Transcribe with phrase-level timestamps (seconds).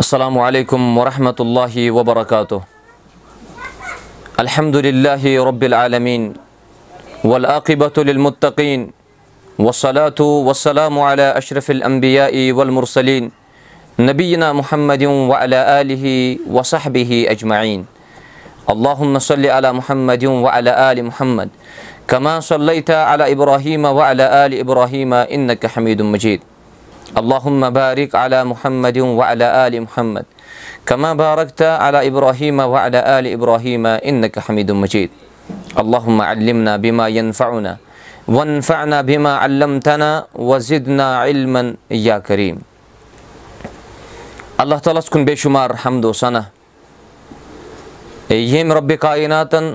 [0.00, 2.60] السلام عليكم ورحمة الله وبركاته
[4.40, 6.22] الحمد لله رب العالمين
[7.24, 8.80] والآقبة للمتقين
[9.58, 13.24] والصلاة والسلام على أشرف الأنبياء والمرسلين
[14.00, 16.04] نبينا محمد وعلى آله
[16.46, 17.97] وصحبه أجمعين
[18.68, 21.48] اللهم صل على محمد وعلى آل محمد
[22.08, 26.40] كما صليت على إبراهيم وعلى آل إبراهيم إنك حميد مجيد
[27.16, 30.24] اللهم بارك على محمد وعلى آل محمد
[30.86, 35.10] كما باركت على إبراهيم وعلى آل إبراهيم إنك حميد مجيد
[35.78, 37.76] اللهم علمنا بما ينفعنا
[38.28, 42.56] وانفعنا بما علمتنا وزدنا علما يا كريم
[44.58, 46.57] اللہ تعالیٰ ہس کُن بے شُمار حمد ثنا
[48.30, 49.74] ییٚمۍ رۄبِ کایناتن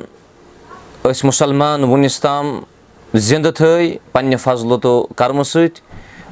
[1.03, 2.47] أسۍ مُسلمان وُنِس تام
[3.13, 5.81] زِندٕ تھٲے پنٛنہِ فضلہٕ تہٕ کرمہٕ سۭتۍ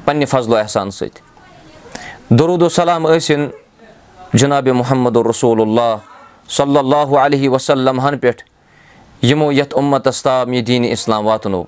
[0.05, 3.47] پنٛنہِ فضلو احسان سۭتۍ دروٗد السلام ٲسِن
[4.33, 5.95] جِنابِ محمد رسوٗل اللہ
[6.57, 8.43] صلی اللہُ علیہ وسلم ہن پٮ۪ٹھ
[9.25, 11.63] یِمو یَتھ اُمتس تام یہِ دیٖنہِ اِسلام واتنو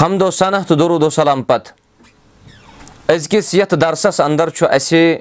[0.00, 5.16] حمدو صنح تہٕ دروٗد السلام پتہٕ أزکِس یَتھ درسس انٛدر چھُ اَسہِ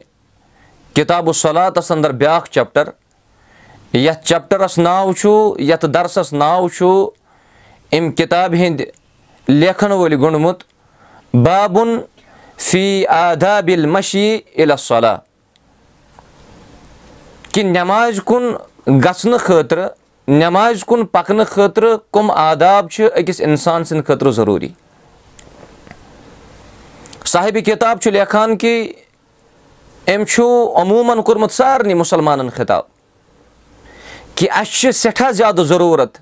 [0.96, 2.90] کِتابُ صلاتس انٛدر بیٛاکھ چیپٹر
[3.94, 6.86] یَتھ چیپٹرس ناو چھُ یَتھ درسس ناو چھُ
[7.92, 8.86] اَمہِ کِتابہِ ہِنٛدۍ
[9.48, 10.64] لیکھن وٲلۍ گوٚنڈمُت
[11.34, 11.98] بابُن
[12.58, 15.16] فی آدابِل مشی اِلصلہ
[17.52, 18.44] کہِ نٮ۪مازِ کُن
[18.88, 19.88] گژھنہٕ خٲطرٕ
[20.28, 24.70] نٮ۪مازِ کُن پکنہٕ خٲطرٕ کٕم آداب چھِ أکِس اِنسان سٕنٛدِ خٲطرٕ ضروٗری۔
[27.26, 28.94] صاحبِ کِتاب چھُ لیکھان کہِ
[30.08, 30.44] أمۍ چھُ
[30.76, 32.84] عموٗمن کوٚرمُت سارنٕے مُسلمانن خطاب
[34.38, 36.18] کہِ اَسہِ چھِ سٮ۪ٹھاہ زیادٕ ضروٗرت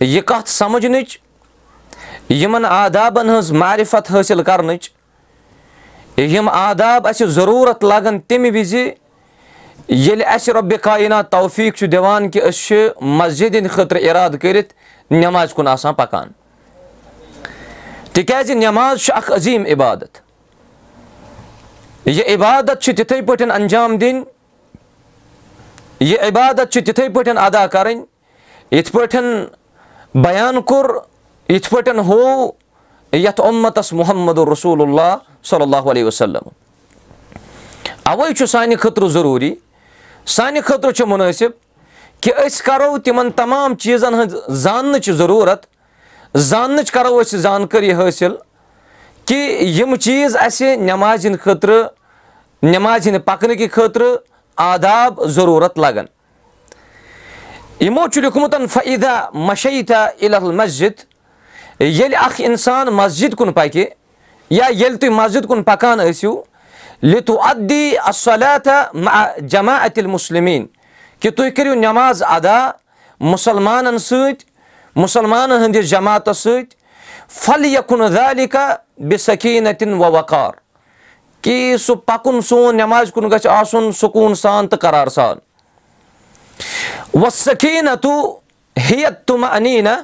[0.00, 1.18] یہِ کَتھ سمجھنٕچ
[2.30, 4.90] یِمن آدابن ہٕنٛز معرفت حٲصِل کرنٕچ
[6.18, 8.74] یِم آداب اَسہِ ضروٗرت لگان تَمہِ وِزِ
[9.88, 14.74] ییٚلہِ اَسہِ رۄبہِ کاینات توفیٖق چھُ دِوان کہِ أسۍ چھِ مسجِد ہِنٛدِ خٲطرٕ اِرادٕ کٔرِتھ
[15.10, 16.28] نٮ۪مازِ کُن آسان پکان
[18.12, 20.18] تِکیازِ نٮ۪ماز چھُ اکھ عظیٖم عبادت
[22.06, 24.22] یہِ عبادت چھِ تِتھٕے پٲٹھۍ انجام دِنۍ
[26.08, 28.04] یہِ عبادت چھِ تِتھٕے پٲٹھۍ ادا کرٕنۍ
[28.76, 30.90] یِتھ پٲٹھۍ بیان کوٚر
[31.48, 32.50] یِتھ پٲٹھۍ ہوو
[33.12, 35.16] یتھ اُمتس محمد رسول اللہ
[35.50, 36.48] صلی اللہ علیہ وسلم
[38.10, 39.54] اوے چھُ سانہِ خٲطرٕ ضروٗری
[40.36, 41.50] سانہِ خٲطرٕ چھُ مُنٲسِب
[42.20, 45.66] کہِ أسۍ کرو تِمن تمام چیٖزن ہٕنٛز زاننٕچ ضروٗرت
[46.50, 48.34] زاننٕچ کرو أسۍ زانکٲری حٲصِل
[49.26, 49.38] کہِ
[49.78, 51.82] یِم چیٖز اَسہِ نٮ۪مازِ ہِنٛدِ خٲطرٕ
[52.62, 54.16] نٮ۪مازِ ہِنٛدِ پکنہٕ کہِ خٲطرٕ
[54.56, 56.06] آداب ضروٗرت لگان
[57.80, 60.06] یِمو چھُ لیوٗکھمُت فعیٖدا مشیٖتا
[60.40, 61.00] مسجِد
[61.80, 63.84] ییٚلہِ اکھ اِنسان مسجِد کُن پکہِ
[64.50, 66.34] یا ییٚلہِ تُہۍ مسجِد کُن پکان ٲسِو
[67.02, 68.82] لِتو ادی اصلاتہ
[69.52, 70.66] جمع اتِل مُسلِمیٖن
[71.20, 72.58] کہِ تُہۍ کٔرِو نٮ۪ماز ادا
[73.20, 74.44] مُسلمانن سۭتۍ
[74.96, 76.76] مُسلمانن ہٕنٛدِس جماعتس سۭتۍ
[77.40, 78.66] پھل یکُن دالِکا
[79.08, 80.52] بِ سکیٖنتِن و وقار
[81.44, 85.38] کہِ سُہ پکُن سون نٮ۪مازِ کُن گژھِ آسُن سکوٗن سان تہٕ قرار سان
[87.22, 88.14] و سکیٖنتو
[88.90, 89.96] ہیت تُم انیٖنا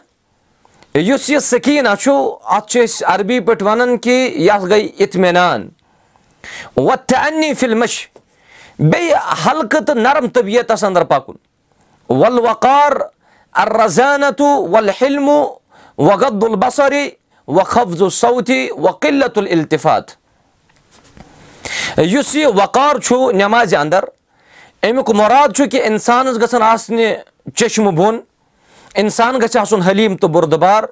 [0.94, 2.12] یُس یہِ سکیٖنا چھُ
[2.56, 5.68] اتھ چھِ أسۍ عربی پٲٹھۍ ونان کہِ یتھ گٔے اطمِنان
[6.76, 7.94] وۄتھِ انی فِلمش
[8.78, 11.36] بیٚیہِ ہلکہٕ تہٕ نرم طبیعتس انٛدر پکُن
[12.20, 12.92] ول وقار
[13.64, 14.90] ارزانتو ول
[15.98, 17.08] وغد البصری
[17.48, 20.19] و خفظ الصوتھی و قلت الطفات
[21.96, 24.04] یُس یہِ وقار چھُ نٮ۪مازِ انٛدر
[24.82, 27.14] امیُک مُراد چھُ کہِ انسانس گژھن آسنہِ
[27.56, 28.20] چشمہٕ بۄن
[28.94, 30.82] انسان گژھِ آسُن حلیٖم تہٕ بُردُبار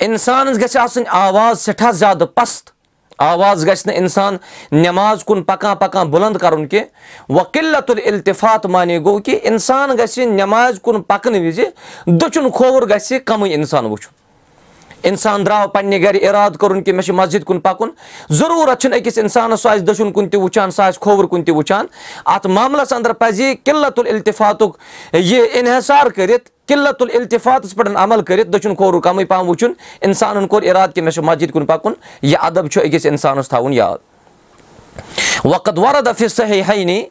[0.00, 2.70] انسانس گژھِ آسٕنۍ آواز سٮ۪ٹھاہ زیادٕ پست
[3.18, 4.36] آواز گژھِ نہٕ انسان
[4.72, 10.80] نٮ۪ماز کُن پکان پکان بُلنٛد کرُن کینٛہہ قِلت الطفات مانے گوٚو کہِ انسان گژھِ نٮ۪مازِ
[10.82, 11.64] کُن پکنہٕ وِزِ
[12.06, 14.17] دٔچھُن کھووُر گژھِ کمٕے انسان وٕچھُن
[15.02, 17.90] انسان درٛاو پننہِ گرِ ارادٕ کوٚرُن کہِ مےٚ چھُ مسجِد کُن پکُن
[18.30, 21.54] ضروٗرت چھُنہٕ أکِس انسانس سُہ آسہِ دٔچھُن کُن تہِ وٕچھان سُہ آسہِ کھووُر کُن تہِ
[21.54, 21.86] وٕچھان
[22.24, 24.78] اتھ معاملس انٛدر پزِ قِلت الطفاتُک
[25.12, 30.62] یہِ انحصار کٔرِتھ قِلت الطفاتس پٮ۪ٹھ عمل کٔرِتھ دٔچھُن کھووُر کمٕے پہم وٕچھُن انسانن کوٚر
[30.62, 31.92] ارادٕ کہِ مےٚ چھُ مسجِد کُن پکُن
[32.22, 33.98] یہِ ادب چھُ أکِس انسانس تھاوُن یاد۔
[35.44, 37.04] وقت وردفِ صحیح ہینی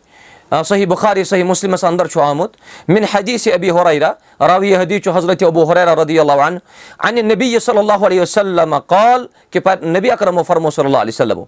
[0.51, 2.55] صحیح بُخاری صحیح مُسلِمس انٛدر چھُ آمُت
[2.87, 4.11] مِن حدیٖث ابی ہُریرا
[4.47, 6.59] راوی حدیٖث چھُ حضرت ابوٗ ہُریرا رضی اللہ عنہ
[7.07, 11.41] انہِ نبی صلی اللہ علیہ وسلم قال کہِ نبی اکرمو فرمو صلی اللہ علیہ وسلم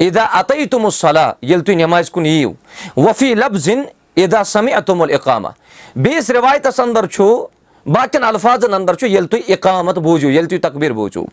[0.00, 2.52] عیدا عطے تُمُ صلح ییٚلہِ تُہۍ نٮ۪مازِ کُن یِیِو
[2.96, 3.82] وفی لفظِن
[4.16, 5.48] عیدا سمی اتُمُل اِقامہ
[5.96, 7.46] بیٚیِس رِوایتس انٛدر چھُ
[7.86, 11.24] باقین الفاظن اندر چھُ ییٚلہِ تُہۍ اِقامت بوٗزِو ییٚلہِ تُہۍ تقبیٖر بوٗزِو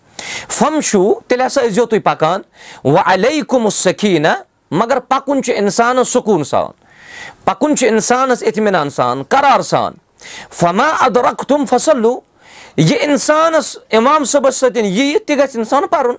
[0.50, 2.42] فم چھُو تیٚلہِ ہسا ٲسۍ زیو تُہۍ پکان
[7.46, 9.94] پکُن چھُ اِنسانس سکوٗن سان قرار سان
[10.52, 12.20] فما ادرک تُم فصلو
[12.78, 16.16] یہِ اِنسانس اِمام صٲبس سۭتۍ یہِ تہِ گژھِ اِنسان پرُن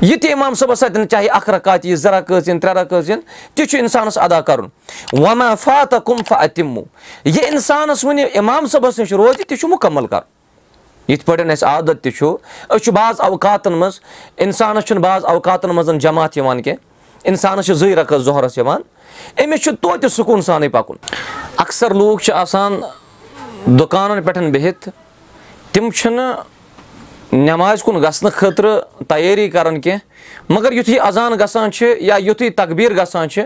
[0.00, 3.20] یہِ تہِ اِمام صٲبس سۭتۍ چاہے اکھ رکات یی زٕ رکٲژ یِن ترٛےٚ رکٲژ یِن
[3.54, 4.66] تہِ چھُ اِنسانس ادا کرُن
[5.12, 6.82] وما فات کُم فمو
[7.24, 12.02] یہِ اِنسانس وُنہِ اِمام صٲبس نِش روزِ تہِ چھُ مُکمل کرُن یِتھ پٲٹھۍ اَسہِ عادت
[12.02, 12.36] تہِ چھُ
[12.68, 14.00] أسۍ چھِ بعض اوقاتن منٛز
[14.36, 16.87] اِنسانس چھُنہٕ بعض اوقاتن منٛز جماعت یِوان کینٛہہ
[17.28, 18.80] اِنسانس چھِ زٕے رقس ظہرس یِوان۔
[19.44, 20.96] أمِس چھُ توتہِ سکوٗن سانٕے پکُن
[21.64, 22.80] اکثر لوٗکھ چھِ آسان
[23.78, 24.88] دُکانن پٮ۪ٹھ بِہِتھ
[25.72, 26.42] تِم چھِنہٕ
[27.32, 32.96] نٮ۪مازِ کُن گژھنہٕ خٲطرٕ تیٲری کران کینٛہہ مگر یُتھُے اذان گژھان چھِ یا یُتھُے تقبیٖر
[32.96, 33.42] گژھان چھِ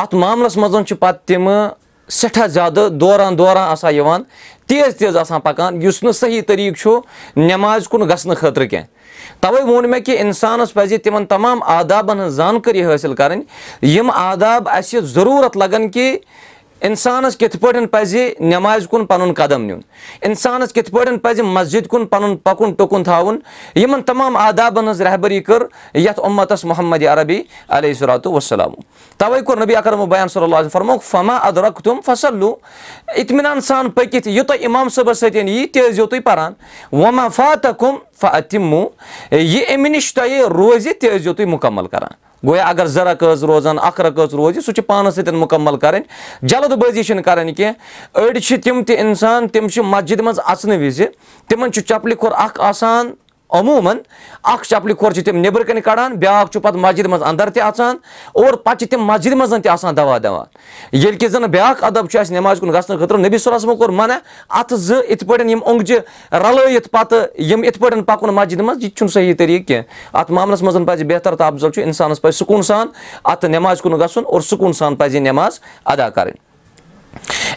[0.00, 1.70] اَتھ معاملس منٛز چھِ پتہٕ تِمہٕ
[2.08, 4.22] سٮ۪ٹھاہ زیادٕ دوران دوران آسان یِوان
[4.68, 7.00] تیز تیز آسان پکان یُس نہٕ صحیح طٔریٖقہٕ چھُ
[7.36, 9.01] نٮ۪مازِ کُن گژھنہٕ خٲطرٕ کینٛہہ
[9.40, 13.42] توے ووٚن مےٚ کہِ اِنسانس پزِ تِمن تمام آدابن ہٕنٛز زانکٲری حٲصِل کرٕنۍ
[13.82, 16.16] یِم آداب اَسہِ ضروٗرت لگان کہِ
[16.86, 19.80] اِنسانس کِتھ پٲٹھۍ پزِ نٮ۪مازِ کُن پنُن قدم نیُن۔
[20.22, 23.38] اِنسانس کِتھ پٲٹھۍ پزِ مسجِد کُن پنُن پکُن ٹُکُن تھاوُن۔
[23.74, 25.62] یِمن تمام آدابن ہٕنٛز رہبری کٔر
[25.94, 28.72] یتھ اُمتس محمد عربی علیہ صلاتُ وسلام
[29.18, 32.52] توے کوٚر نبی اکرم بیان صلی اللہ فرموک فما ادرک تِم فصل لوٗ
[33.08, 36.52] اطمِنان سان پٔکِتھ یوٗتاہ اِمام صٲبس سۭتۍ یی تہِ ٲسۍ زیو تُہۍ پران۔
[36.92, 38.84] وما فاتہ کُم فتمو
[39.30, 43.42] یہِ اَمہِ نِش تۄہہِ روزِ تہِ ٲسۍ زیو تُہۍ مُکمل کران گویا اگر زٕ رکٲژ
[43.44, 48.20] روزان اکھ رکٲژ روزِ سُہ چھُ پانس سۭتۍ مُکمل کرٕنۍ جلد بٲزی چھِنہٕ کرٕنۍ کینٛہہ
[48.20, 51.04] أڑۍ چھِ تِم تہِ اِنسان تِم چھِ مسجِد منٛز اَژنہٕ وِزِ
[51.48, 53.10] تِمن چھُ چپلہِ کھۄر اکھ آسان
[53.58, 53.98] عموٗمن
[54.42, 57.62] اکھ چپلہِ کھۄر چھِ تِم نیبرٕ کَنۍ کڑان بیاکھ چھُ پَتہٕ مسجِد منٛز اَندر تہِ
[57.62, 57.96] اَژان
[58.32, 60.46] اور پَتہٕ چھِ تِم مسجِد منٛز تہِ آسان دوا دِوان
[60.92, 64.18] ییٚلہِ کہِ زَن بیاکھ اَدب چھُ اَسہِ نٮ۪مازِ کُن گژھنہٕ خٲطرٕ نبی صلمو کوٚر مَنا
[64.48, 65.98] اَتھٕ زٕ یِتھ پٲٹھۍ یِم اوٚنگجہِ
[66.32, 70.30] رلٲیِتھ پَتہٕ یِم یِتھ پٲٹھۍ پَکُن مسجِد منٛز یہِ تہِ چھُنہٕ صحیح طٔریٖقہٕ کیٚنٛہہ اَتھ
[70.32, 72.86] معاملَس منٛز پَزِ بہتر تہٕ اَفضل چھُ اِنسانَس پَزِ سکوٗن سان
[73.24, 76.36] اَتھ نٮ۪مازِ کُن گژھُن اور سکوٗن سان پَزِ یہِ نٮ۪ماز اَدا کَرٕنۍ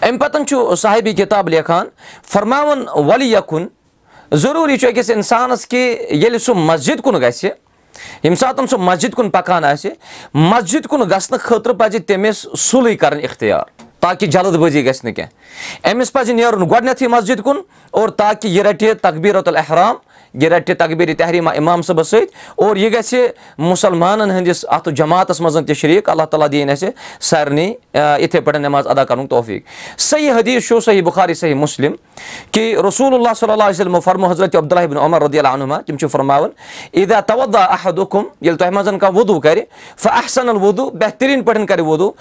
[0.01, 1.87] اَمہِ پَتہٕ چھُ صاحبی کِتاب لیکھان
[2.33, 3.67] فرماوُن ولی یکُن
[4.33, 5.77] ضروٗری چھُ أکِس اِنسانَس کہِ
[6.09, 9.89] ییٚلہِ سُہ مسجِد کُن گژھِ ییٚمہِ ساتہٕ سُہ مسجِد کُن پَکان آسہِ
[10.33, 13.63] مسجِد کُن گژھنہٕ خٲطرٕ پَزِ تٔمِس سُلٕے کَرٕنۍ اِختِیار
[13.99, 17.57] تاکہِ جلد بٲزی گژھِ نہٕ کیٚنٛہہ أمِس پَزِ نیرُن گۄڈنیٚتھٕے مسجِد کُن
[17.91, 19.95] اور تاکہِ یہِ رَٹہِ تقبیٖرت الحرام
[20.41, 23.27] یہِ رَٹہِ تقبیٖر تحریٖما اِمام صٲبَس سۭتۍ اور یہِ گژھِ
[23.57, 26.89] مُسلمانن ہٕنٛدِس اَتھ جماعتس منٛز تہِ شریٖک۔ اللہ تعالیٰ دِیِنۍ اَسہِ
[27.21, 27.73] سارنٕے
[28.21, 31.91] یِتھٕے پٲٹھۍ نٮ۪ماز ادا کَرنُک توفیٖق۔ صحیح حدیٖث چھُ صحیح بُخاری صحیح مُسلِم
[32.51, 36.49] کہِ رسوٗل اللہ صلی اللہ وسلم فرمو حضرت عمر رضی اللہ عنما تِم چھِ فرماوان
[36.93, 39.61] عیدا تودا احدُم ییٚلہِ تۄہہِ منٛز کانٛہہ وُدوٗ کَرِ
[39.97, 42.11] فحسن الوُدوٗ بہتریٖن پٲٹھۍ کَرِ وُدوٗ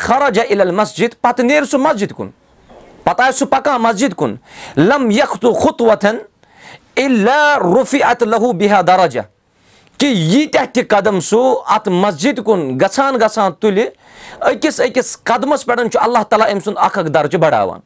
[0.00, 2.28] خراجا عل المسجِد پَتہٕ نیرِ سُہ مسجِد کُن۔
[3.04, 4.34] پَتہٕ آسہِ سُہ پَکان مسجِد کُن۔
[4.76, 6.16] لم یختہٕ خُت وۄتھن
[6.98, 9.22] روفی اتہٕ لہوٗ بِہا دَراجا
[9.98, 13.86] کہِ ییٖتیاہ تہِ قدم سُہ اَتھ مسجِد کُن گژھان گژھان تُلہِ
[14.40, 17.80] أکِس أکِس قدمَس پٮ۪ٹھ چھُ اللہ تعالیٰ أمۍ سُنٛد اکھ اکھ درجہِ بَڑاوان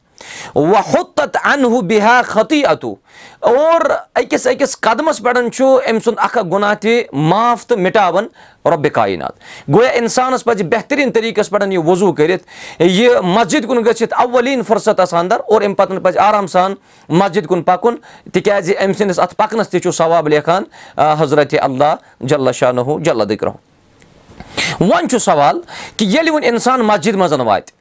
[0.55, 2.93] وَ ہوٚت اَنہٕ بِہا خطی اَتوٗ
[3.39, 3.81] اور
[4.15, 8.27] أکِس أکِس قدمَس پٮ۪ٹھ چھُ أمۍ سُنٛد اکھ اکھ گُناہ تہِ معاف تہٕ مِٹاوان
[8.65, 9.33] رۄبہِ کاینات
[9.73, 12.43] گویا اِنسانَس پَزِ بہتریٖن طٔریٖقَس پٮ۪ٹھ یہِ وضوٗ کٔرِتھ
[12.81, 16.73] یہِ مسجِد کُن گٔژھِتھ اولیٖن فُرصتَس اَندَر اور اَمہِ پَتہٕ پَزِ آرام سان
[17.09, 17.95] مسجِد کُن پَکُن
[18.33, 20.63] تِکیازِ أمۍ سٕنٛدِس اَتھ پَکنَس تہِ چھُ ثواب لیکھان
[21.19, 23.51] حضرتِ اللہ جلّہ شاہ جلد دِکرو
[24.79, 25.61] وۄنۍ چھُ سوال
[25.97, 27.76] کہِ ییٚلہِ وۄنۍ اِنسان مسجِد منٛز واتہِ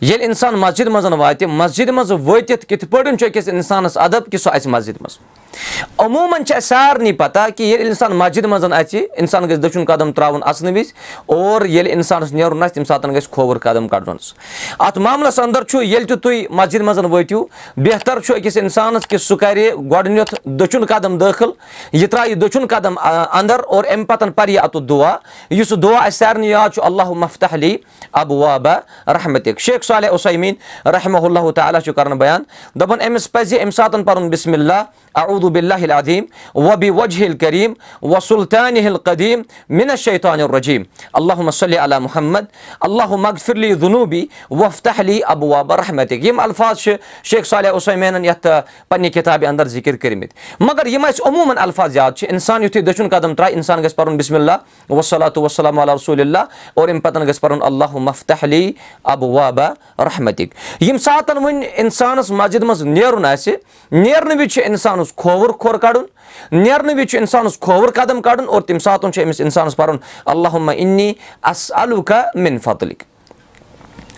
[0.00, 4.40] ییٚلہِ اِنسان مسجِد منٛز واتہِ مسجِد منٛز وٲتِتھ کِتھ پٲٹھۍ چھُ أکِس اِنسانَس اَدب کہِ
[4.40, 5.18] سُہ اَژِ مسجِد منٛز
[5.98, 10.12] عموٗمَن چھِ اَسہِ سارنٕے پَتہ کہِ ییٚلہِ اِنسان مسجِد منٛز اَژِ اِنسان گژھِ دٔچھُن قدم
[10.12, 10.92] ترٛاوُن اَژنہٕ وِزِ
[11.26, 14.16] اور ییٚلہِ اِنسانَس نیرُن آسہِ تَمہِ ساتہٕ گژھِ کھووُر قدم کَڑُن
[14.78, 17.44] اَتھ معاملَس اَندَر چھُ ییٚلہِ تہِ تُہۍ مسجِد منٛز وٲتِو
[17.76, 21.50] بہتر چھُ أکِس اِنسانَس کہِ سُہ کَرِ گۄڈٕنیٚتھ دٔچھُن قدم دٲخٕل
[21.92, 25.16] یہِ ترٛایہِ دٔچھُن قدم اَندَر اور اَمہِ پَتہٕ پَرِ یہِ اَتُتھ دُعا
[25.50, 27.76] یُس دُعا اَسہِ سارنٕے یاد چھُ اللہُ مفتح علی
[28.12, 28.74] ابہٕ وابا
[29.14, 32.42] رحمتِک شیخ صالح عُسمیٖن رحمہ اللہ تعالیٰ چھُ کَران بیان
[32.80, 34.82] دَپان أمِس پَزِ اَمہِ ساتہٕ پَرُن بِسمِ اللہ
[35.14, 40.82] اعوٗدُ بِاللہ عدیٖم وبِ وجہل کریٖم و سُلطانہِ ہِل قدیٖم مِنت شیطان الرجیٖم
[41.20, 42.44] اللہُ صلی علیٰ محمد
[42.80, 46.94] اللہُ مغفرلی ذُنوٗبی وفتح علی ابہٕ وابا رحمتِک یِم الفاظ چھِ
[47.30, 48.46] شیخ صالح عُسمیٖنَن یَتھ
[48.88, 53.08] پنٛنہِ کِتابہِ اَندَر ذِکِر کٔرمٕتۍ مگر یِم اَسہِ عموٗمَن الفاظ یاد چھِ اِنسان یُتھُے دٔچھُن
[53.08, 56.44] قدم ترٛایہِ اِنسان گژھِ پَرُن بِسمِ اللہ وصلاتُ وسلم رسوٗل اللہ
[56.74, 58.72] اور اَمہِ پَتہٕ گژھِ پَرُن اللہُ مفتح علی
[59.04, 59.68] ابہٕ وابا
[59.98, 63.54] رحمتِک۔ ییٚمہِ ساتہٕ وۄنۍ اِنسانَس مسجِد منٛز نیرُن آسہِ
[63.92, 66.04] نیرنہٕ وِزِ چھُ اِنسانَس کھووُر کھۄر کَڑُن
[66.52, 69.96] نیرنہٕ وِزِ چھُ اِنسانَس کھووُر قدم کَڑُن اور تَمہِ ساتہٕ چھُ أمِس اِنسانَس پَرُن
[70.26, 73.02] اللہُ اِنی اَس الُکا مِن فتلِک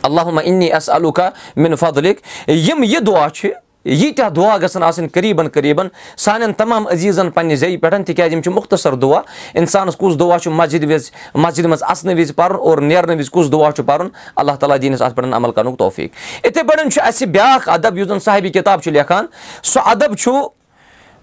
[0.02, 3.50] اللہُ اِنی اَس الُکا مِن فتلِک یِم یہِ دُعا چھِ
[3.84, 8.52] ییٖتیٛاہ دُعا گژھن آسٕنۍ قریٖبن قریٖبن سانٮ۪ن تمام عزیٖزن پنٕنہِ زیٚیہِ پٮ۪ٹھ تِکیازِ یِم چھِ
[8.52, 9.20] مُختصر دُعا
[9.54, 13.52] اِنسانس کُس دُعا چھُ مسجِد وِزِ مسجِد منٛز اَژنہٕ وِزِ پَرُن اور نیرنہٕ وِزِ کُس
[13.52, 16.10] دُعا چھُ پَرُن اللہ تعالیٰ دیٖنَس اَتھ پٮ۪ٹھ عمل کَرنُک توفیٖق۔
[16.46, 19.26] یِتھٕے پٲٹھۍ چھُ اَسہِ بیاکھ اَدب یُس زَن صاحبی کِتاب چھُ لیکھان
[19.62, 20.30] سُہ اَدب چھُ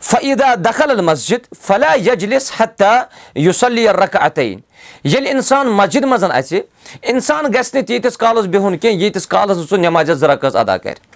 [0.01, 3.03] فعیٖدا دخل المسجِد فلا یجلِس حتہ
[3.35, 4.59] یُس علی رق عطعیٖن
[5.03, 6.59] ییٚلہِ اِنسان مسجِد منٛز اَژِ
[7.01, 11.08] اِنسان گژھِ نہٕ تیٖتِس کالَس بِہُن کیٚنٛہہ ییٖتِس کالَس سُہ نٮ۪مازِ زٕ رقٕژ ادا کَرِ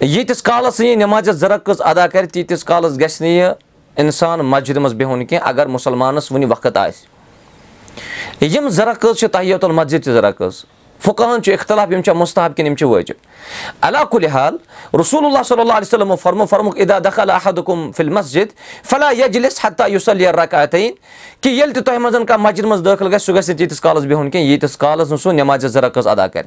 [0.00, 3.52] ییٖتِس کالَس نہٕ یہِ نٮ۪مازِ زٕ رقٕژ ادا کَرِ تیٖتِس کالَس گژھِ نہٕ یہِ
[3.96, 9.64] اِنسان مسجِد منٛز بِہُن کیٚنٛہہ اگر مُسلمانَس وُنہِ وقت آسہِ۔ یِم زٕ رقٕژ چھِ تحیت
[9.64, 10.64] المسجِد تہِ زٕ رقٕژ
[11.04, 13.14] فُکان چھُ اِختِلاف یِم چھا مُستحب کِنہٕ یِم چھِ وٲجِب
[13.80, 14.56] اللہ کُلہِ حال
[15.00, 18.48] رسول اللہ صلی اللہ علیہ وسلم فرمو فرمُک اِدا دخل احدُم فِل مسجِد
[18.90, 20.92] فلاح یجلِس حتہ یُس علی رکعتعیٖن
[21.40, 24.04] کہِ ییٚلہِ تہِ تۄہہِ منٛز کانٛہہ مسجِد منٛز دٲخِل گژھِ سُہ گژھِ نہٕ تیٖتِس کالَس
[24.04, 26.44] بِہُن کیٚنٛہہ ییٖتِس کالَس نہٕ سُہ نٮ۪مازِ زٕ رقٕژ ادا کَرِ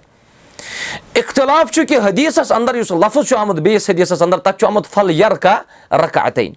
[1.16, 4.92] اِختِلاف چھُ کہِ حدیٖثس اَنٛدر یُس لفظ چھُ آمُت بیٚیِس حدیٖثس اَنٛدر تَتھ چھُ آمُت
[4.94, 5.56] پھل یرکا
[5.92, 6.54] رکعتعیٖن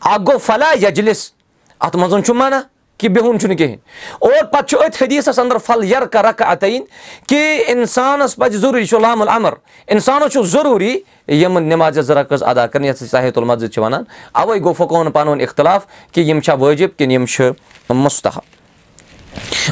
[0.00, 1.30] اکھ گوٚو فلاح یجلِس.
[1.80, 2.60] اَتھ منٛز چھُ مَنا
[2.98, 3.76] کہِ بِہُن چھُنہٕ کِہینۍ
[4.18, 6.84] اور پَتہٕ چھُ أتھۍ حدیٖثَس اَنٛدر پھل یرکا رکا عطعیٖن
[7.28, 9.52] کہِ اِنسانَس پَزِ ضروٗری چھُ لام العمر
[9.86, 14.04] اِنسانَس چھُ ضروٗری یِم نٮ۪مازِ زٕ رقٕز ادا کَرٕنۍ یَتھ أسۍ صحت المسجِد چھِ وَنان
[14.34, 17.50] اَوے گوٚو فکون ؤنۍ اِختِلاف کہِ یِم چھا وٲجِب کِنہٕ یِم چھِ
[17.90, 18.42] مُستحب.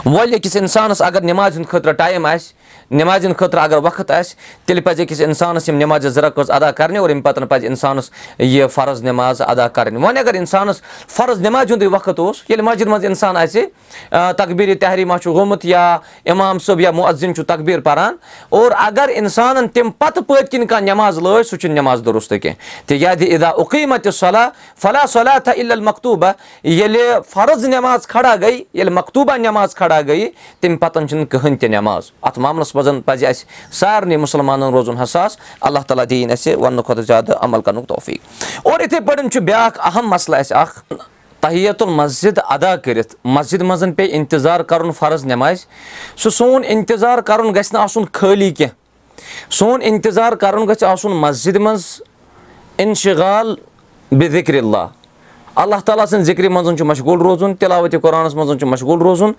[0.07, 2.55] وۄلۍ أکِس اِنسانَس اگر نٮ۪مازِ ہِنٛدِ خٲطرٕ ٹایم آسہِ
[2.91, 6.99] نٮ۪مازِ خٲطرٕ اگر وقت آسہِ تیٚلہِ پَزِ أکِس اِنسانَس یِم نٮ۪مازِ زٕ رقٕز ادا کَرنہِ
[6.99, 11.73] اور اَمہِ پَتہٕ پَزِ اِنسانَس یہِ فرض نٮ۪ماز ادا کَرٕنۍ وۄنۍ اگر اِنسانَس فرض نٮ۪مازِ
[11.73, 13.65] ہُنٛدُے وقت اوس ییٚلہِ مسجِد منٛز اِنسان آسہِ
[14.37, 18.17] تقبیٖر تحریٖما چھُ گوٚمُت یا اِمام صٲب یا مُعزِن چھُ تقبیٖر پَران
[18.49, 22.87] اور اگر اِنسانَن تَمہِ پَتہٕ پٔتۍ کِنۍ کانٛہہ نٮ۪ماز لٲج سُہ چھُنہٕ نٮ۪ماز دُرُستہٕ کینٛہہ۔
[22.87, 24.49] تِکیازِ اِدا اُقیٖمت صلح
[24.83, 26.33] فلاح صلح تھا عل المختوٗبہ
[26.65, 31.69] ییٚلہِ فرض نٮ۪ماز کھڑا گٔے ییٚلہِ مختوٗبہ نٮ۪ماز کھڑا گٔے تَمہِ پَتہٕ چھُنہٕ کٕہٕنۍ تہِ
[31.71, 37.05] نٮ۪ماز اَتھ معاملَس پَزِ اَسہِ سارنٕے مُسلمانن روزُن حساس اللہ تعالیٰ دِیِن اَسہِ وَننہٕ کھۄتہٕ
[37.07, 41.05] زیادٕ عمل کَرنُک توفیٖق اور یِتھٕے پٲٹھۍ چھُ بیاکھ اَہم مَسلہٕ اَسہِ اکھ
[41.41, 45.65] تحیت المسجِد ادا کٔرِتھ مسجِد منٛز پیٚیہِ اِنتِظار کَرُن فرض نٮ۪مازِ
[46.23, 51.57] سُہ سون اِنتِظار کَرُن گژھِ نہٕ آسُن خٲلی کیٚنٛہہ سون اِنتِظار کَرُن گژھِ آسُن مسجِد
[51.57, 51.85] منٛز
[52.79, 53.55] اِنشِغال
[54.13, 54.87] بے اللہ
[55.57, 59.33] اللہ تعالیٰ سٕنٛدِ ذِکرِ منٛز چھُ مشغوٗل روزُن تِلاوتِ قۄرانَس منٛز چھُ مشغوٗل روزُن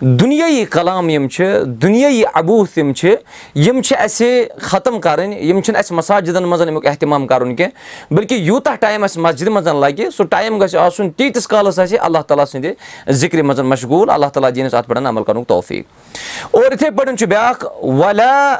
[0.00, 1.44] دُنیٲیی کلام یِم چھِ
[1.82, 3.14] دُنیٲیی عبوٗس یِم چھِ
[3.54, 8.38] یِم چھِ اَسہِ ختم کَرٕنۍ یِم چھِنہٕ اَسہِ مَساجِدَن منٛز اَمیُک احتِمام کَرُن کینٛہہ بٔلکہِ
[8.38, 12.44] یوٗتاہ ٹایم اَسہِ مسجِد منٛز لَگہِ سُہ ٹایم گژھِ آسُن تیٖتِس کالَس آسہِ اللہ تعالیٰ
[12.46, 17.16] سٕنٛدِ ذِکرِ منٛز مشغوٗل اللہ تعالیٰ دِیٖنَس اَتھ پٮ۪ٹھ عمل کَرنُک توفیٖق اور یِتھَے پٲٹھۍ
[17.16, 18.58] چھُ بیٛاکھ ولا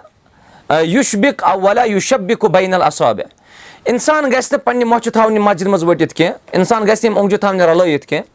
[0.71, 3.25] یُشبِک ولا یوٗشبِک بین الصابہِ
[3.91, 7.62] اِنسان گژھِ نہٕ پَنٕنہِ مۄچھِ تھاونہِ مسجِد منٛز ؤٹِتھ کیٚنٛہہ اِنسان گژھِ یِم اوٚنٛگجہِ تھاونہِ
[7.62, 8.32] رلٲیِتھ کیٚنٛہہ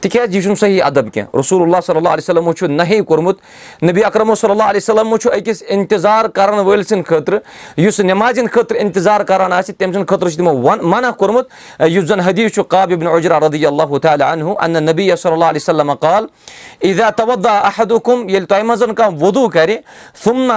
[0.00, 3.82] تِکیازِ یہِ چھُنہٕ صحیح اَدب کیٚنٛہہ رسول اللہ صلی اللہ علیہ وسلمو چھُ نہے کوٚرمُت
[3.82, 7.38] نبی اکرم صلی اللہ علیہ وسلمو چھُ أکِس اِنتِظار کرن وٲلۍ سٕنٛدِ خٲطرٕ
[7.76, 11.46] یُس نٮ۪مازِ ہِنٛدِ خٲطرٕ اِنتِظار کران آسہِ تٔمۍ سٕنٛدِ خٲطرٕ چھُ تِمو وَنہ کوٚرمُت
[11.90, 15.60] یُس زَن حدیٖث چھُ قابِبن عجرا رضی اللہ تعالیٰ انہُ انّا نبی صلی اللہ علیہ
[15.62, 15.90] وسلم
[16.82, 19.76] ییٚلہِ تۄہہِ منٛز کانٛہہ وضوٗ کرِ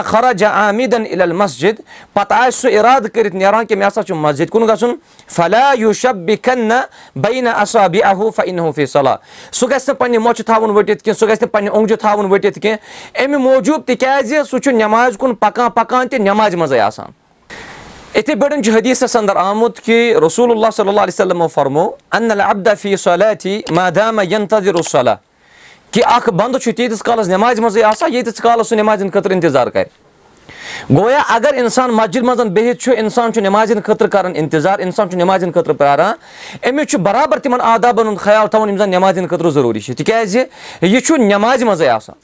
[0.06, 1.82] خراجا عامِدن اِل مسجِد
[2.14, 4.96] پتہٕ آسہِ سُہ اِرادٕ کٔرِتھ نیران کہِ مےٚ ہسا چھُ مسجِد کُن گژھُن
[5.36, 6.82] فلا یوٗشب بِکھن نہ
[7.16, 9.16] بینا اصابی اہوٗ فی صلح
[9.52, 12.60] سُہ گژھِ نہٕ پَنٕنہِ مۄچھِ تھاوُن ؤٹِتھ کیٚنٛہہ سُہ گژھِ نہٕ پَنٕنہِ اوٚنٛگجہِ تھاوُن ؤٹِتھ
[12.60, 17.12] کیٚنٛہہ اَمہِ موٗجوٗب تِکیازِ سُہ چھُ نؠمازِ کُن پَکان پَکان تہِ نؠمازِ منٛزٕے آسان۔
[18.16, 22.32] یِتھٕے پٲٹھۍ چھُ حدیٖثس اَنٛدر آمُت کہِ رسول اللہ صلی اللہ علیہ وسلمو فرمو ان
[22.42, 24.24] ابدفی صلیتھی ماداما
[24.90, 25.16] صلح
[25.92, 29.34] کہِ اکھ بنٛدٕ چھُ تیٖتِس کالس نؠمازِ منٛزٕے آسان ییٖتِس کالس سُہ نؠمازِ ہِنٛدِ خٲطرٕ
[29.34, 29.86] اِنتِظار کرِ
[30.98, 35.10] گویا اگر اِنسان مسجِد منٛز بِہِتھ چھُ اِنسان چھُ نؠمازِ ہِنٛدِ خٲطرٕ کران اِنتِظار اِنسان
[35.10, 36.14] چھُ نؠمازِ ہِنٛدِ خٲطرٕ پیاران
[36.70, 40.40] أمِس چھُ برابر تِمن آدابن ہُنٛد خیال تھاوُن یِم زَن نؠمازِ خٲطرٕ ضروٗری چھِ۔ تِکیازِ
[40.82, 42.16] یہِ چھُ نؠمازِ منٛزٕے آسان۔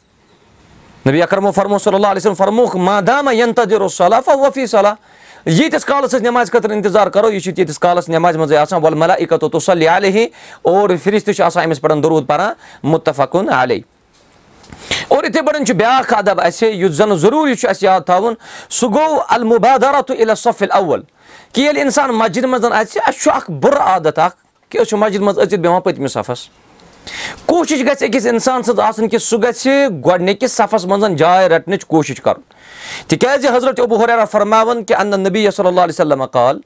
[1.10, 3.32] نبی اکرمو فرمو صلی اللہ علیہ فرموکھ ماداما
[3.92, 4.94] صلح وفی صلح
[5.46, 8.94] ییٖتِس کالس أسۍ نؠمازِ خٲطرٕ اِنتِظار کرو یہِ چھُ تیٖتِس کالس نؠمازِ منٛزٕے آسان۔ وَل
[8.94, 10.28] ملا اِکتو صلی علیہ
[10.62, 12.54] اور فرِست تہِ چھُ آسان أمِس پؠٹھ دوٗد پَران
[12.84, 13.82] مُتفقُن علی
[15.08, 18.34] اور یِتھٕے پٲٹھۍ چھُ بیاکھ اَدب اَسہِ یُس زَن ضروٗری چھُ اَسہِ یاد تھاوُن
[18.70, 21.02] سُہ گوٚو المُبادارت صفِل اول
[21.54, 24.36] کہِ ییٚلہِ اِنسان مسجِد منٛز اَژِ اَسہِ چھُ اکھ بُرٕ عادت اکھ
[24.70, 26.48] کہِ أسۍ چھِ مسجِد منٛز أژِتھ بیٚہوان پٔتمِس صفس
[27.46, 29.70] کوٗشِش گژھِ أکِس اِنسان سٕنٛز آسٕنۍ کہِ سُہ گژھِ
[30.06, 32.42] گۄڈٕنِکِس صفس منٛز جاے رَٹنٕچ کوٗشِش کَرُن
[33.08, 36.60] تِکیازِ حضرت عبوٗ ہُریرا فرماوان کہِ اَن نبی صلی اللہ علیہ وسلم کال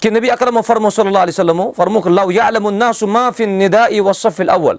[0.00, 3.58] کہِ نبی اکرم فرمو صلی اللہ علیہ وسلمو فرمُکھ لو یا علم نا سُہ معافِن
[3.58, 4.76] نِدا ای وصفِل اول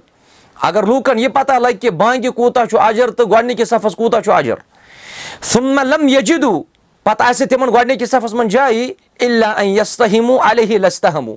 [0.61, 4.31] اگر لوٗکن یہِ پتہ لگہِ کہِ بانگہِ کوٗتاہ چھُ اجر تہٕ گۄڈٕنِکِس صفس کوٗتاہ چھُ
[4.33, 4.55] اجر
[5.51, 6.61] سُم لم یجدوٗ
[7.03, 8.55] پتہٕ آسہِ تِمن گۄڈٕنِکِس صفس منٛز
[9.77, 11.35] یستہمو علیہ لستہمو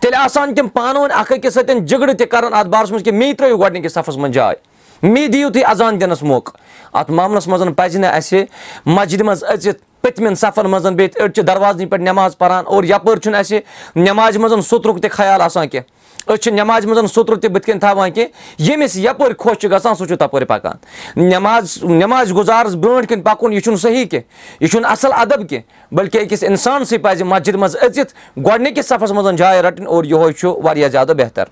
[0.00, 3.12] تیٚلہِ آسان تِم پانہٕ ؤنۍ اکھ أکِس سۭتۍ جگڑٕ تہِ کران اتھ بارس منٛز کہِ
[3.12, 4.54] مے ترٲیِو گۄڈٕنِکِس صفس منٛز جاے
[5.02, 8.44] مے دِیِو تُہۍ اذان دِنس موقعہٕ اتھ معاملس منٛز پزِ نہٕ اسہِ
[8.86, 13.20] مسجِدِ منٛز أژِتھ پٔتمٮ۪ن صفن منٛز بِہِتھ أڑۍ چھِ دروازنٕے پٮ۪ٹھ نٮ۪ماز پران اور یَپٲرۍ
[13.20, 13.58] چھُنہٕ اَسہِ
[13.96, 15.96] نٮ۪مازِ منٛز سُترُک تہِ خیال آسان کینٛہہ۔
[16.28, 19.94] أسۍ چھِ نٮ۪مازِ منٛز سُترٕ تہِ بٕتھِ کَنۍ تھاوان کینٛہہ ییٚمِس یَپٲرۍ خۄش چھُ گژھان
[19.94, 20.76] سُہ چھُ تَپٲرۍ پَکان۔
[21.16, 25.94] نٮ۪ماز نٮ۪مازِ گُزارَس برونٛٹھ کَنۍ پَکُن یہِ چھُنہٕ صحیح کینٛہہ۔ یہِ چھُنہٕ اَصٕل اَدب کینٛہہ
[25.94, 30.60] بٔلکہِ أکِس اِنسانسٕے پَزِ مَسجِد منٛز أژِتھ گۄڈٕنِکِس صفس منٛز جاے رَٹٕنۍ اور یِہوے چھُ
[30.62, 31.44] واریاہ زیادٕ بہتر۔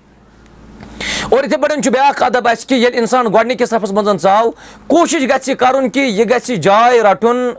[1.29, 4.51] اور یِتھٕے پٲٹھۍ چھُ بیاکھ اَدب اَسہِ کہِ ییٚلہِ اِنسان گۄڈٕنِکِس صفس منٛز ژاو
[4.87, 7.49] کوٗشِش گژھِ یہِ کَرُن کہِ یہِ گژھِ جاے رَٹُن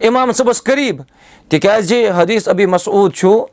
[0.00, 1.02] اِمام صٲبَس قریٖب
[1.50, 3.44] تِکیازِ حدیٖث ابی مسعوٗد چھُ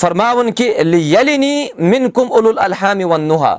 [0.00, 3.58] فرماوُن کہِ ییٚلہِ مِن کُم اُل الحامہِ وَن نُہا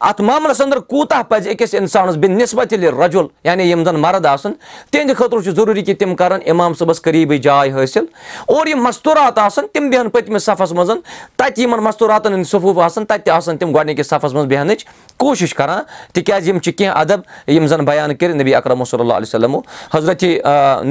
[0.00, 4.26] اَتھ معاملَس اَندَر کوٗتاہ پَزِ أکِس اِنسانَس بِن نِسبت ییٚلہِ رجُل یعنی یِم زَن مَرٕد
[4.26, 4.52] آسَن
[4.90, 8.04] تِہنٛدِ خٲطرٕ چھُ ضروٗری کہِ تِم کَرَن اِمام صٲبَس قریٖبٕے جاے حٲصِل
[8.46, 10.90] اور یِم مَستوٗرات آسَن تِم بیٚہن پٔتمِس صفس منٛز
[11.36, 14.84] تَتہِ یِمن مَستوٗراتَن ہٕنٛدۍ صفوٗف آسَن تَتہِ تہِ آسَن تِم گۄڈٕنِکِس صفس منٛز بیٚہنٕچ
[15.18, 15.82] کوٗشِش کران
[16.14, 19.60] تِکیازِ یِم چھِ کیٚنٛہہ اَدب یِم زَن بیان کٔرۍ نبی اکرم صلی اللہ علیہ وسلمو
[19.94, 20.38] حضرتِ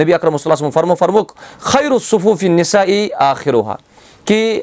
[0.01, 3.75] نبی اکرم صلی اللہ فرمو فرمُک خیرُ صفوٗفی نِسا ای آخِروٗہا
[4.25, 4.61] کہِ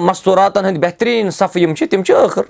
[0.00, 2.42] مَستوٗراتَن ہٕنٛدۍ بہتریٖن صفہٕ یِم چھِ تِم چھِ ٲخٕر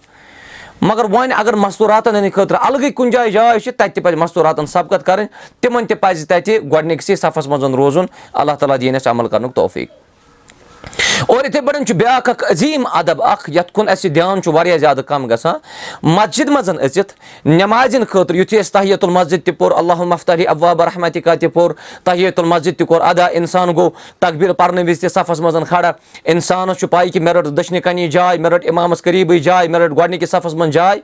[0.82, 4.66] مگر وۄنۍ اگر مَستوٗراتَن ہٕنٛدِ خٲطرٕ الگٕے کُنہِ جایہِ جاے چھِ تَتہِ تہِ پَزِ مَستوٗراتَن
[4.66, 5.26] سَبقت کَرٕنۍ
[5.60, 10.01] تِمن تہِ پَزِ تَتہِ گۄڈٕنِکسٕے صفس منٛز روزُن اللہ تعالیٰ دِیِنۍ اَسہِ عمل کَرنُک توفیٖق
[11.26, 14.76] اور یِتھٕے پٲٹھۍ چھُ بیاکھ اکھ عظیٖم اَدب اکھ یَتھ کُن اَسہِ دیان چھُ واریاہ
[14.78, 15.58] زیادٕ کَم گژھان
[16.02, 17.12] مَسجِد منٛز أژِتھ
[17.46, 21.72] ہِنٛدۍ خٲطرٕ یِتھُے اَسہِ تحیت المسجد تہِ پوٚر اللہُ مفتری اباب رحمتِکا تہِ پوٚر
[22.04, 25.92] تحیت المسجد تہِ کوٚر ادا اِنسان گوٚو تقبیٖر پَرنہٕ وِزِ تہِ صفس منٛز کھڑا
[26.24, 29.80] اِنسانَس چھُ پاے کہِ مےٚ رٔٹ دٔچھنہِ کَنی جاے مےٚ رٔٹ اِمامَس قریٖبٕے جاے مےٚ
[29.80, 30.98] رٔٹ گۄڈٕنِکِس صفس منٛز جاے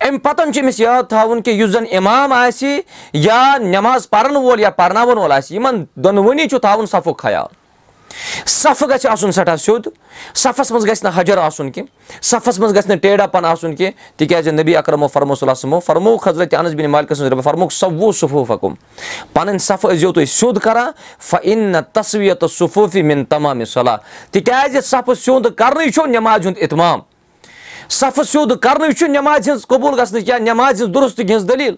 [0.00, 2.78] اَمہِ پَتہٕ چھُ أمِس یاد تھاوُن کہِ یُس زَن اِمام آسہِ
[3.12, 7.61] یا نؠماز پَرن وول یا پَرناوَن وول آسہِ یِمن دۄنوٕنی چھُ تھاوُن صفُک خیال
[8.46, 9.88] صفہٕ گژھِ آسُن سٮ۪ٹھاہ سیوٚد
[10.34, 14.18] صفس منٛز گژھِ نہٕ حجر آسُن کینٛہہ صفس منٛز گژھِ نہٕ ٹیڈا پن آسُن کینٛہہ
[14.18, 18.50] تِکیازِ نبی اکرمو فرمو صلی سمو فرموک حضرت انس بِن مالکہٕ سٕنٛز فرموک سووُہ صفوٗف
[18.50, 18.74] حکُم
[19.32, 20.90] پنٕنۍ صفہٕ ٲسۍزیو تُہۍ سیوٚد کران
[21.42, 23.96] اِن نہ تصویر تہٕ صفوٗفی مِن تمام صلح
[24.30, 27.00] تِکیازِ صفہٕ سیوٚد کرنٕے چھُ نؠمازِ ہُنٛد اِتمام
[27.88, 31.74] صفہٕ سیوٚد کرنٕے چھُ نؠمازِ ہِنٛز قبوٗل گژھنٕچ یا نؠمازِ ہِنٛز دُرُستگی ہِنٛز دٔلیٖل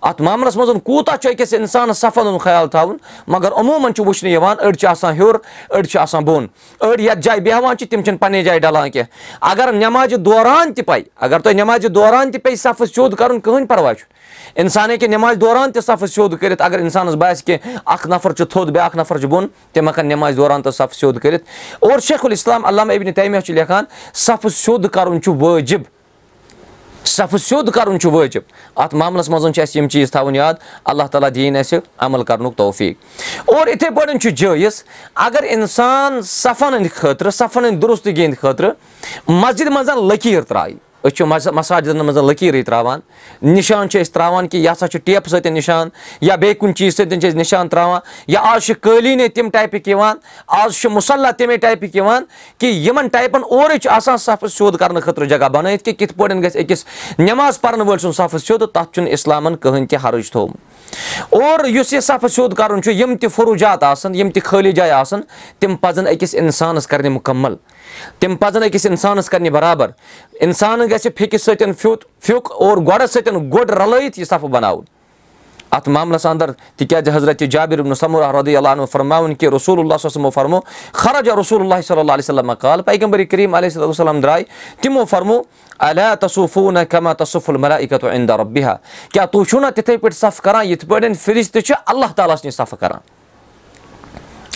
[0.00, 4.32] اَتھ معاملَس منٛز کوٗتاہ چھُ أکِس اِنسانَس صفن ہُنٛد خیال تھاوُن مگر عموٗمَن چھُ وٕچھنہٕ
[4.32, 5.34] یِوان أڑۍ چھِ آسان ہیوٚر
[5.74, 6.46] أڑۍ چھِ آسان بۄن
[6.82, 10.84] أڑۍ یَتھ جایہِ بیٚہوان چھِ تِم چھِنہٕ پَنٕنہِ جایہِ ڈَلان کیٚنٛہہ اگر نؠمازِ دوران تہِ
[10.86, 14.14] پَے اگر تۄہہِ نؠمازِ دوران تہِ پیٚیہِ صفہٕ سیوٚد کَرُن کٕہٕنۍ پَرواے چھُنہٕ
[14.60, 18.44] اِنسان ہیٚکہِ نؠمازِ دوران تہِ صفہٕ سیوٚد کٔرِتھ اگر اِنسانَس باسہِ کہِ اکھ نفر چھُ
[18.50, 21.44] تھوٚد بیاکھ نفر چھُ بۄن تِم ہٮ۪کن نؠمازِ دوران تہٕ صفہٕ سیوٚد کٔرِتھ
[21.80, 25.82] اور شیخ الاسلام علامہ ابنہِ تیمیا چھُ لیکھان صفہٕ سیوٚد کَرُن چھُ وٲجِب
[27.06, 28.42] صفہٕ سیوٚد کَرُن چھُ وٲجِب
[28.76, 32.56] اَتھ معاملَس منٛز چھِ اَسہِ یِم چیٖز تھاوٕنۍ یاد اللہ تعالیٰ دِیِنۍ اَسہِ عمل کَرنُک
[32.56, 34.82] توفیٖق اور یِتھَے پٲٹھۍ چھُ جٲیِز
[35.14, 38.72] اگر اِنسان صفن ہٕنٛدِ خٲطرٕ صفن ہٕنٛدِ دُرُستگی ہِنٛدِ خٲطرٕ
[39.28, 43.00] مسجِد منٛز لٔکیٖر ترٛایہِ أسۍ چھِ مَساجِدَن منٛز لٔکیٖرٕے ترٛاوان
[43.42, 45.88] نِشان چھِ أسۍ ترٛاوان کہِ یہِ ہسا چھُ ٹیپہٕ سۭتۍ نِشان
[46.20, 49.88] یا بیٚیہِ کُنہِ چیٖز سۭتۍ چھِ أسۍ نِشان ترٛاوان یا آز چھِ قٲلیٖنے تِم ٹایپٕکۍ
[49.90, 50.16] یِوان
[50.62, 52.24] آز چھُ مُصلح تَمے ٹایپٕکۍ یِوان
[52.58, 56.42] کہِ یِمن ٹایپَن اورٕے چھُ آسان صفہٕ سیوٚد کرنہٕ خٲطرٕ جگہ بَنٲیِتھ کہِ کِتھ پٲٹھۍ
[56.42, 56.84] گژھِ أکِس
[57.18, 60.56] نؠماز پَرن وٲلۍ سُنٛد صفہٕ سیوٚد تَتھ چھُنہٕ اِسلامَن کٕہٕنۍ تہِ حرٕج تھوٚومُت۔
[61.30, 64.92] اور یُس یہِ صفہٕ سیوٚد کَرُن چھُ یِم تہِ فروٗجات آسان یِم تہِ خٲلی جایہِ
[64.92, 65.20] آسان
[65.58, 67.54] تِم پَزن أکِس اِنسانَس کَرنہِ مُکمل
[68.18, 69.90] تِم پَزن أکِس اِنسانَس کَرنہِ برابر۔
[70.40, 74.84] اِنسانَس گژھِ پھیٚکہِ سۭتۍ پھیُت پھیُک اور گۄڈٕ سۭتۍ گۄڈٕ رلٲیِتھ یہِ صفہٕ بَناوُن۔
[75.70, 80.60] اَتھ معاملَس اَندَر تِکیازِ حضرت جابِر سمرا رۄدی اللہ فرماوُن کہِ رسول اللہ صمو فرمو
[80.92, 84.42] خرجا رسول اللہ صلی اللہ علیہ وسلم کال پیغمبر کریٖم علیہ صلاتُ وسلم درٛاے
[84.82, 85.40] تِمو فرمو
[85.78, 88.76] علیٰ تصوٗفوٗ کما تصف الملکت اِندا ربِہا
[89.12, 92.34] کیٛاہ تُہۍ چھُو نہ تِتھٕے پٲٹھۍ صف کران؟ یِتھ پٲٹھۍ فرِج تہِ چھِ اللہ تعالیٰ
[92.34, 93.15] ہَس نِش صفہٕ کران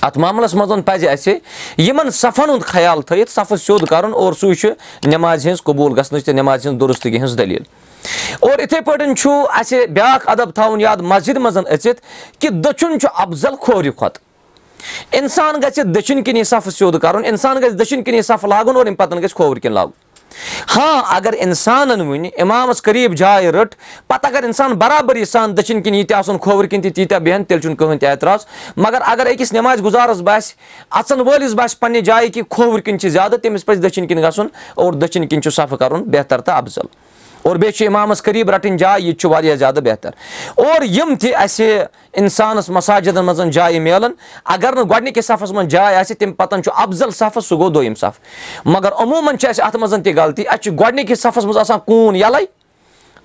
[0.02, 1.34] اَتھ معاملَس منٛز پَزِ اَسہِ
[1.78, 4.68] یِمن صفن ہُنٛد خیال تھٲیِتھ صفہٕ سیوٚد کَرُن اور سُے چھُ
[5.06, 7.62] نؠمازِ ہِنٛز قبوٗل گژھنٕچ تہٕ نؠمازِ ہِنٛز دُرُستگی ہٕنٛز دٔلیٖل
[8.40, 12.00] اور یِتھٕے پٲٹھۍ چھُ اَسہِ بیاکھ اَدب تھاوُن یاد مسجِد منٛز أژِتھ
[12.38, 14.22] کہِ دٔچھُن چھُ اَفضل کھورِ کھۄتہٕ
[15.18, 18.96] اِنسان گژھِ دٔچھِنۍ کِنی صفہٕ سیوٚد کَرُن اِنسان گژھِ دٔچھِنۍ کِنی صفہٕ لاگُن اور اَمہِ
[18.96, 20.09] پَتہٕ گژھِ کھووُر کِنۍ لاگُن
[20.76, 23.74] ہاں اگر اِنسانن وُنہِ اِمامَس قریٖب جاے رٔٹ
[24.08, 27.62] پَتہٕ اگر اِنسان برابری سان دٔچھِنۍ کِنۍ ییٖتیٛاہ آسُن کھووُرۍ کِنۍ تہِ تیٖتیٛاہ بیٚہن تیٚلہِ
[27.62, 30.54] چھُنہٕ کٕہٕنۍ تہِ اعتراض مگر اگر أکِس نؠمازِ گُزارَس باسہِ
[30.90, 34.46] اَژَن وٲلِس باسہِ پَنٕنہِ جایہِ کہِ کھووُرۍ کِنۍ چھِ زیادٕ تٔمِس پَزِ دٔچھِنۍ کِنۍ گژھُن
[34.74, 36.86] اور دٔچھِنۍ کِنۍ چھُ صفہٕ کَرُن بہتر تہٕ اَفضل
[37.42, 40.10] اور بیٚیہِ چھُ اِمامَس قریٖب رَٹٕنۍ جاے یہِ تہِ چھُ واریاہ زیادٕ بہتر
[40.56, 41.82] اور یِم تہِ اَسہِ
[42.20, 44.12] اِنسانَس مَساجِدَن منٛز جایہِ میلان
[44.44, 47.94] اَگر نہٕ گۄڈٕنِکِس صفس منٛز جاے آسہِ تَمہِ پَتہٕ چھُ اَفضل صفہٕ سُہ گوٚو دوٚیِم
[47.94, 51.78] صفہٕ مگر عموٗمَن چھِ اَسہِ اَتھ منٛز تہِ غلطی اَسہِ چھُ گۄڈٕنِکِس صفس منٛز آسان
[51.86, 52.44] کوٗن یَلے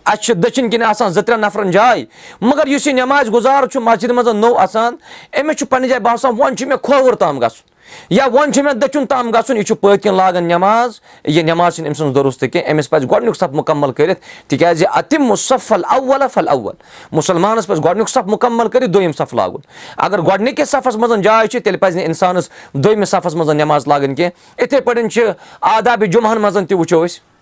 [0.06, 2.04] اَسہِ چھِ دٔچھِنۍ کِنۍ آسان زٕ ترٛٮ۪ن نَفرَن جاے
[2.42, 4.96] مگر یُس یہِ نؠمازِ گُزار چھُ مَسجِد منٛز نوٚو اَژان
[5.40, 7.75] أمِس چھُ پَنٕنہِ جایہِ باسان وۄنۍ چھُ مےٚ کھووُر تام گژھُن
[8.10, 11.76] یا وۄنۍ چھُ مےٚ دٔچھُن تام گژھُن یہِ چھُ پٔتۍ کِنۍ لاگان نٮ۪ماز یہِ نٮ۪ماز
[11.76, 16.24] چھِنہٕ أمۍ سٕنٛز دُرُست کینٛہہ أمِس پَزِ گۄڈنیُک صف مُکمل کٔرِتھ تِکیازِ اَتِم مُصف الاول
[16.34, 16.74] فل اول
[17.12, 19.62] مُسلمانَس پَزِ گۄڈنیُک صف مُکمل کٔرِتھ دوٚیِم صف لاگُن
[19.98, 24.16] اگر گۄڈنِکِس صفس منٛز جاے چھِ تیٚلہِ پَزِ نہٕ اِنسانَس دوٚیمِس صفس منٛز نٮ۪ماز لاگٕنۍ
[24.16, 25.30] کینٛہہ اِتھٕے پٲٹھۍ چھِ
[25.62, 27.35] آدابِ جُمعہن منٛز تہِ وٕچھو أسۍ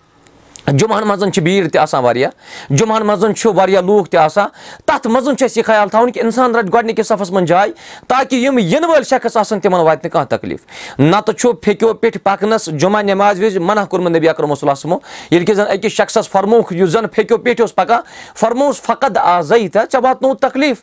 [0.66, 2.30] جُمعہن منٛز چھِ بھیٖڑ تہِ آسان واریاہ
[2.70, 4.48] جُمعہن منٛز چھُ واریاہ لوٗکھ تہِ آسان
[4.86, 7.70] تَتھ منٛز چھُ اَسہِ یہِ خیال تھاوُن کہِ اِنسان رَٹہِ گۄڈنِکِس صفس منٛز جاے
[8.08, 10.60] تاکہِ یِم یِنہٕ وٲلۍ شخص آسان تِمن واتہِ نہٕ کانٛہہ تکلیٖف۔
[10.98, 15.66] نتہٕ چھُ پھیٚکیو پیٚٹھۍ پَکنَس جُمعہ نٮ۪مازِ وِزِ منع کوٚرمُت نبی اکرم ییٚلہِ کہِ زَن
[15.68, 18.00] أکِس شخصس فرمووُکھ یُس زَن پھیٚکیو پیٚٹھۍ اوس پَکان
[18.40, 20.82] فرمووُس فقط آزٲیی تہٕ ژےٚ واتنووُتھ تکلیٖف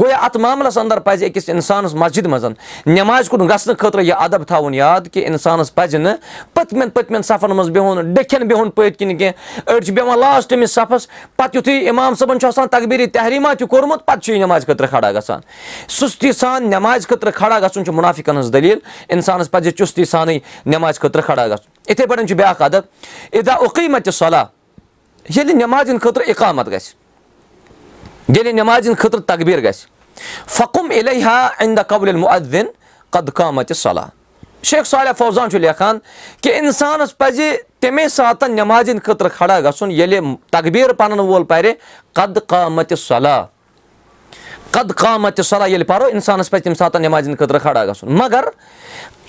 [0.00, 2.44] گویا اَتھ معاملَس اَندر پَزِ أکِس اِنسانَس مسجِد منٛز
[2.86, 6.16] نٮ۪مازِ کُن گژھنہٕ خٲطرٕ یہِ اَدب تھاوُن یاد کہِ اِنسانَس پَزِ نہٕ
[6.54, 11.06] پٔتمٮ۪ن پٔتمٮ۪ن صفن منٛز بِہُن ڈٔکھٮ۪ن بِہُن پٔتۍ کِنۍ کینٛہہ أڑۍ چھِ بیٚہوان لاسٹٔمِس صفس
[11.36, 14.88] پَتہٕ یِتھُے اِمام صٲبن چھُ آسان تقبیٖری تحریٖما تہِ کوٚرمُت پَتہٕ چھُ یہِ نٮ۪مازِ خٲطرٕ
[14.90, 15.40] کھڑا گژھان
[15.88, 20.98] سُستی سان نٮ۪مازِ خٲطرٕ کھڑا گژھُن چھُ مُنافِقن ہٕنٛز دٔلیٖل اِنسانَس پَزِ چُستی سانٕے نٮ۪مازِ
[21.00, 22.82] خٲطرٕ کھڑا گژھُن یِتھٕے پٲٹھۍ چھُ بیاکھ اَدب
[23.32, 24.44] اِدا اُقیٖمت صلح
[25.28, 27.05] ییٚلہِ نٮ۪مازِ ہِنٛدۍ خٲطرٕ اِقامت گژھِ
[28.28, 29.86] ییٚلہِ نٮ۪مازِ ہِنٛدۍ خٲطرٕ تقبیٖر گژھِ
[30.56, 32.66] فقم اِلیحا اِندا قبل المعدِن
[33.10, 34.06] قد قامتِ صلح
[34.62, 35.98] شیخ صالح فوزان چھُ لیکھان
[36.42, 37.42] کہِ اِنسانَس پَزِ
[37.80, 41.72] تَمے ساتہٕ نٮ۪مازِ ہِنٛدۍ خٲطرٕ کھڑا گژھُن ییٚلہِ تقبیٖر پَنُن وول پَرِ
[42.12, 43.44] قد قامتِ صلح
[44.70, 48.44] قد قامتِ صلح ییٚلہِ پَرو اِنسانَس پَزِ تَمہِ ساتہٕ نٮ۪مازِ ہِنٛدۍ خٲطرٕ کھڑا گژھُن مگر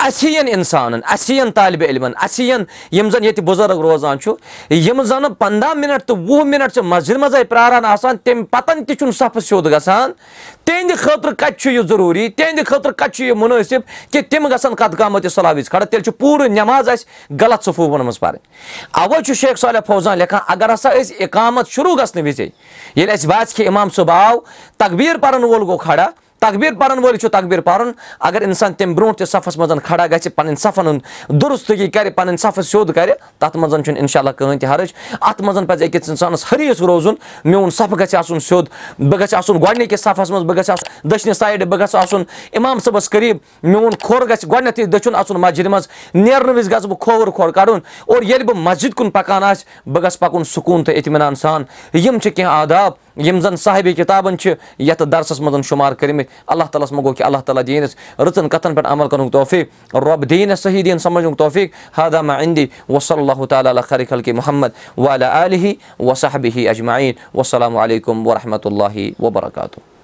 [0.02, 4.34] ہِوٮ۪ن اِنسانَن ہِوٮ۪ن طالبہِ علمَن ہِوٮ۪ن یِم زَن ییٚتہِ بُزرٕگ روزان چھُ
[4.70, 8.98] یِم زَن پنٛداہ مِنٹ تہٕ وُہ مِنٹ چھِ مسجِد منٛزٕے پیاران آسان تَمہِ پَتَن تہِ
[8.98, 10.12] چھُنہٕ صفہٕ سیوٚد گژھان
[10.66, 13.82] تِہنٛدِ خٲطرٕ کَتہِ چھُ یہِ ضروٗری تِہنٛدِ خٲطرٕ کَتہِ چھُ یہِ مُنٲسِب
[14.12, 18.02] کہِ تِم گژھن قد قامتہِ صلح وِزِ کھڑا تیٚلہِ چھُ پوٗرٕ نٮ۪ماز اَسہِ غلط صفوٗفَن
[18.06, 18.40] منٛز پَرٕنۍ
[19.02, 22.48] اَوَے چھُ شیخ صالح فوزان لیکھان اگر ہسا أسۍ اِقامت شروٗع گژھنہٕ وِزے
[22.96, 24.40] ییٚلہِ اَسہِ باسہِ کہِ اِمام صٲب آو
[24.78, 26.08] تقبیٖر پَرَن وول گوٚو کھڑا
[26.40, 27.92] تقبیٖر پَرن وٲلۍ چھُ تقبیٖر پَرُن
[28.30, 32.38] اگر اِنسان تَمہِ برونٛٹھ تہِ صفس منٛز کھڑا گژھِ پَنٕنۍ صفن ہُنٛد دُرُستگی کرِ پَنٕنۍ
[32.42, 36.10] صفہٕ سیوٚد کرِ تَتھ منٛز چھُنہٕ اِنشاء اللہ کٕہٕنۍ تہِ حرٕج اَتھ منٛز پَزِ أکِس
[36.10, 38.66] اِنسانَس حریٖص روزُن میون صفہٕ گژھِ آسُن سیوٚد
[39.00, 42.24] بہٕ گژھِ آسُن گۄڈٕنِکِس صفس منٛز بہٕ گژھِ آسُن دٔچھنہِ سایڈٕ بہٕ گژھٕ آسُن
[42.54, 47.00] اِمام صٲبَس قریٖب میون کھۄر گژھِ گۄڈٕنیتھٕے دٔچھُن اَژُن مسجِد منٛز نیرنہٕ وِزِ گژھٕ بہٕ
[47.00, 50.98] کھووُر کھۄر کَڑُن اور ییٚلہِ بہٕ مسجِد کُن پَکان آسہِ بہٕ گژھٕ پَکُن سکوٗن تہٕ
[50.98, 55.94] اطمِنان سان یِم چھِ کیٚنٛہہ آداب یِم زَن صاحبِ کِتابَن چھِ یَتھ دَرسَس منٛز شُمار
[55.94, 59.32] کٔرمٕتۍ اللہ تعالیٰ ہَس منٛز گوٚو کہِ اللہ تعالیٰ دیٖنَس رٕژَن کَتھَن پٮ۪ٹھ عمل کَرنُک
[59.32, 64.98] توفیٖق رۄب دیٖنَس صحیح دیٖن سَمجھنُک توفیٖق ہادامہ اِندی وصلی اللہُ تعالیٰ خرِ خلقِ محمد
[64.98, 69.97] والیٰ علیہِ وصحبہِ اجمعیٖن وسلامُ علیکُم ورحمتہ اللہ وبرکاتہ